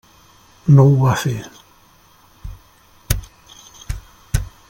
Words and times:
No 0.77 0.85
ho 0.91 0.95
va 1.01 1.11
fer. 1.23 1.35